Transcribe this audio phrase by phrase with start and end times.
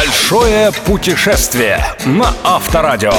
[0.00, 3.12] Большое путешествие на Авторадио.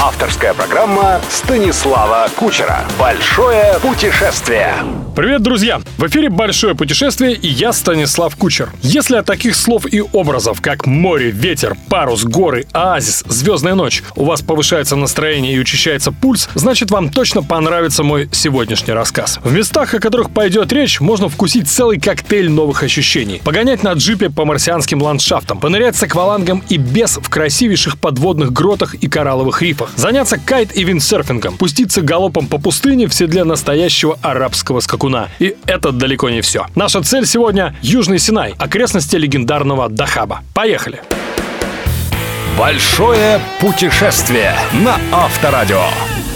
[0.00, 2.84] Авторская программа Станислава Кучера.
[2.96, 4.72] Большое путешествие.
[5.16, 5.80] Привет, друзья!
[5.96, 8.70] В эфире «Большое путешествие» и я, Станислав Кучер.
[8.82, 14.24] Если от таких слов и образов, как море, ветер, парус, горы, оазис, звездная ночь, у
[14.24, 19.40] вас повышается настроение и учащается пульс, значит вам точно понравится мой сегодняшний рассказ.
[19.42, 23.42] В местах, о которых пойдет речь, можно вкусить целый коктейль новых ощущений.
[23.44, 26.27] Погонять на джипе по марсианским ландшафтам, понырять с аквалангом
[26.68, 32.46] и без в красивейших подводных гротах и коралловых рифах, заняться кайт и виндсерфингом, пуститься галопом
[32.46, 35.28] по пустыне в седле настоящего арабского скакуна.
[35.38, 36.66] И это далеко не все.
[36.74, 40.42] Наша цель сегодня— Южный Синай, окрестности легендарного Дахаба.
[40.54, 41.00] Поехали!
[42.58, 45.84] Большое путешествие на Авторадио.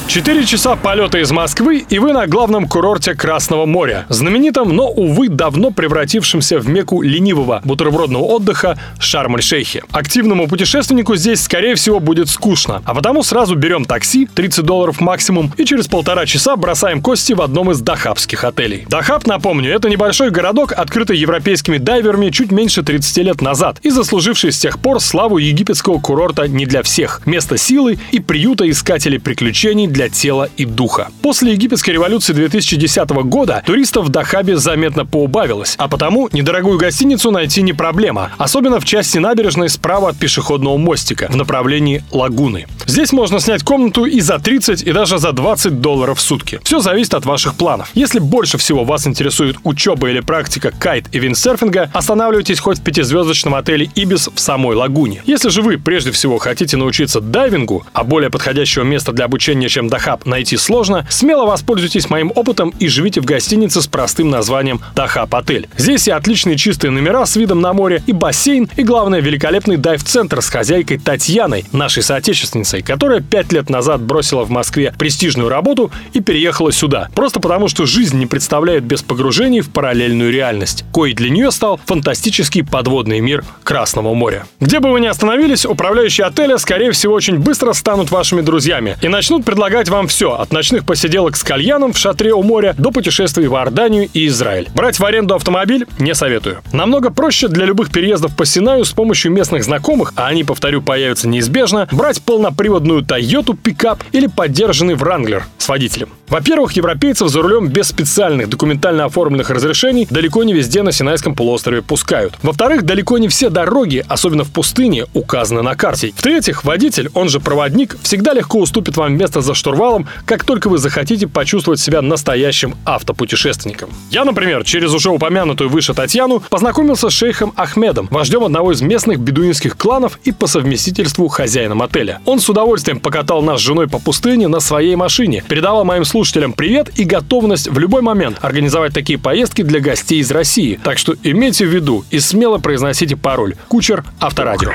[0.08, 4.04] Четыре часа полета из Москвы, и вы на главном курорте Красного моря.
[4.10, 9.84] Знаменитом, но, увы, давно превратившемся в меку ленивого бутербродного отдыха Шарм-эль-Шейхе.
[9.90, 12.82] Активному путешественнику здесь, скорее всего, будет скучно.
[12.84, 17.40] А потому сразу берем такси, 30 долларов максимум, и через полтора часа бросаем кости в
[17.40, 18.84] одном из дахабских отелей.
[18.90, 24.52] Дахаб, напомню, это небольшой городок, открытый европейскими дайверами чуть меньше 30 лет назад и заслуживший
[24.52, 27.22] с тех пор славу египетского курорта не для всех.
[27.24, 31.08] Место силы и приюта искателей приключений для тела и духа.
[31.22, 37.62] После египетской революции 2010 года туристов в Дахабе заметно поубавилось, а потому недорогую гостиницу найти
[37.62, 42.66] не проблема, особенно в части набережной справа от пешеходного мостика в направлении лагуны.
[42.86, 46.60] Здесь можно снять комнату и за 30, и даже за 20 долларов в сутки.
[46.64, 47.90] Все зависит от ваших планов.
[47.94, 53.54] Если больше всего вас интересует учеба или практика кайт и виндсерфинга, останавливайтесь хоть в пятизвездочном
[53.54, 55.22] отеле Ибис в самой лагуне.
[55.26, 59.81] Если же вы прежде всего хотите научиться дайвингу, а более подходящего места для обучения, чем
[59.88, 65.34] Дахаб, найти сложно, смело воспользуйтесь моим опытом и живите в гостинице с простым названием Дахаб
[65.34, 65.68] Отель.
[65.76, 70.40] Здесь и отличные чистые номера с видом на море, и бассейн, и главное великолепный дайв-центр
[70.40, 76.20] с хозяйкой Татьяной, нашей соотечественницей которая пять лет назад бросила в Москве престижную работу и
[76.20, 77.08] переехала сюда.
[77.14, 81.80] Просто потому, что жизнь не представляет без погружений в параллельную реальность, кой для нее стал
[81.86, 84.44] фантастический подводный мир Красного моря.
[84.60, 89.08] Где бы вы ни остановились, управляющие отеля, скорее всего, очень быстро станут вашими друзьями и
[89.08, 93.46] начнут предлагать вам все, от ночных посиделок с кальяном в шатре у моря до путешествий
[93.46, 94.68] в Иорданию и Израиль.
[94.74, 96.60] Брать в аренду автомобиль не советую.
[96.74, 101.26] Намного проще для любых переездов по Синаю с помощью местных знакомых, а они, повторю, появятся
[101.26, 106.10] неизбежно, брать полноприводную Toyota пикап или поддержанный Wrangler с водителем.
[106.28, 111.80] Во-первых, европейцев за рулем без специальных документально оформленных разрешений далеко не везде на Синайском полуострове
[111.80, 112.34] пускают.
[112.42, 116.12] Во-вторых, далеко не все дороги, особенно в пустыне, указаны на карте.
[116.14, 120.78] В-третьих, водитель, он же проводник, всегда легко уступит вам место за штурвалом, как только вы
[120.78, 123.90] захотите почувствовать себя настоящим автопутешественником.
[124.10, 129.20] Я, например, через уже упомянутую выше Татьяну познакомился с шейхом Ахмедом, вождем одного из местных
[129.20, 132.20] бедуинских кланов и по совместительству хозяином отеля.
[132.24, 136.52] Он с удовольствием покатал нас с женой по пустыне на своей машине, передавал моим слушателям
[136.52, 140.80] привет и готовность в любой момент организовать такие поездки для гостей из России.
[140.82, 144.72] Так что имейте в виду и смело произносите пароль «Кучер Авторадио».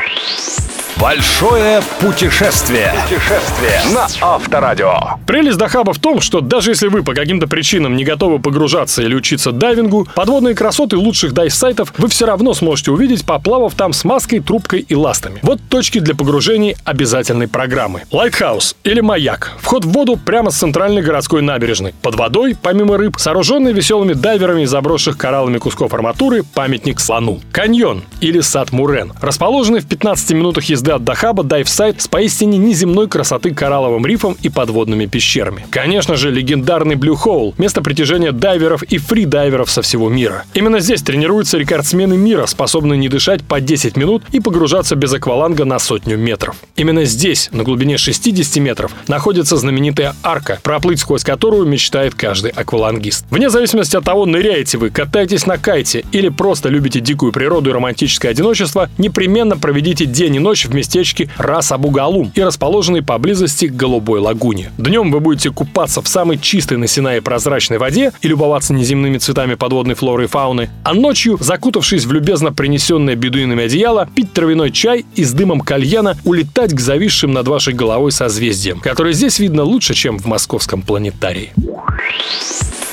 [0.99, 2.91] Большое путешествие.
[3.03, 4.95] Путешествие на Авторадио.
[5.27, 9.13] Прелесть Дахаба в том, что даже если вы по каким-то причинам не готовы погружаться или
[9.13, 14.39] учиться дайвингу, подводные красоты лучших дайв-сайтов вы все равно сможете увидеть, поплавав там с маской,
[14.39, 15.39] трубкой и ластами.
[15.43, 18.01] Вот точки для погружений обязательной программы.
[18.11, 19.51] Lighthouse или маяк.
[19.59, 21.93] Вход в воду прямо с центральной городской набережной.
[22.01, 27.39] Под водой, помимо рыб, сооруженный веселыми дайверами из заброшенных кораллами кусков арматуры, памятник слону.
[27.51, 29.13] Каньон или сад Мурен.
[29.21, 34.37] Расположенный в 15 минутах езды езды от Дахаба дайв-сайт с поистине неземной красоты коралловым рифом
[34.41, 35.65] и подводными пещерами.
[35.69, 40.45] Конечно же, легендарный Blue Hole– место притяжения дайверов и фридайверов со всего мира.
[40.53, 45.65] Именно здесь тренируются рекордсмены мира, способные не дышать по 10 минут и погружаться без акваланга
[45.65, 46.55] на сотню метров.
[46.75, 53.25] Именно здесь, на глубине 60 метров, находится знаменитая арка, проплыть сквозь которую мечтает каждый аквалангист.
[53.29, 57.73] Вне зависимости от того, ныряете вы, катаетесь на кайте или просто любите дикую природу и
[57.73, 64.19] романтическое одиночество, непременно проведите день и ночь в местечке Рас-Абу-Галум и расположенной поблизости к Голубой
[64.19, 64.71] лагуне.
[64.77, 69.55] Днем вы будете купаться в самой чистой на Синае прозрачной воде и любоваться неземными цветами
[69.55, 75.05] подводной флоры и фауны, а ночью, закутавшись в любезно принесенное бедуинами одеяло, пить травяной чай
[75.15, 79.93] и с дымом кальяна улетать к зависшим над вашей головой созвездиям, которые здесь видно лучше,
[79.93, 81.51] чем в московском планетарии.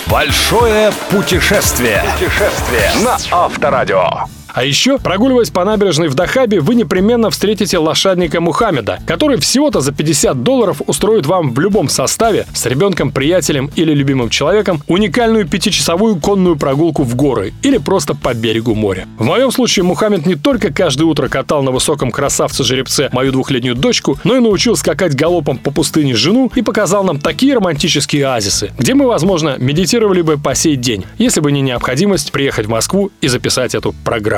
[0.06, 2.02] Большое путешествие.
[2.19, 4.26] Путешествие на Авторадио.
[4.55, 9.91] А еще, прогуливаясь по набережной в Дахабе, вы непременно встретите лошадника Мухаммеда, который всего-то за
[9.91, 16.21] 50 долларов устроит вам в любом составе с ребенком, приятелем или любимым человеком уникальную пятичасовую
[16.21, 19.09] конную прогулку в горы или просто по берегу моря.
[19.19, 24.19] В моем случае Мухаммед не только каждое утро катал на высоком красавце-жеребце мою двухлетнюю дочку,
[24.23, 28.95] но и научил скакать галопом по пустыне жену и показал нам такие романтические оазисы, где
[28.95, 33.27] мы, возможно, медитировали бы по сей день, если бы не необходимость приехать в Москву и
[33.27, 33.93] записать эту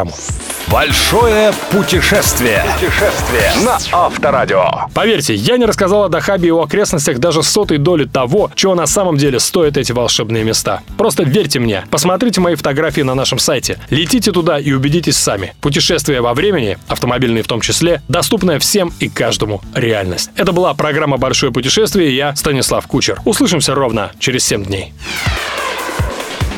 [0.07, 0.13] программу.
[0.71, 2.65] Большое путешествие.
[2.75, 4.89] Путешествие на Авторадио.
[4.95, 8.87] Поверьте, я не рассказал о Дахабе и его окрестностях даже сотой доли того, чего на
[8.87, 10.83] самом деле стоят эти волшебные места.
[10.99, 15.55] Просто верьте мне, посмотрите мои фотографии на нашем сайте, летите туда и убедитесь сами.
[15.61, 20.31] Путешествие во времени, автомобильные в том числе, доступная всем и каждому реальность.
[20.37, 23.21] Это была программа «Большое путешествие» и я, Станислав Кучер.
[23.25, 24.93] Услышимся ровно через 7 дней.